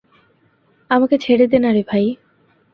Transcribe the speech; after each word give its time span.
আমাকে 0.89 1.15
ছেড়ে 1.17 1.45
দে 1.47 1.57
নারে 1.59 1.81
ভাই। 1.87 2.05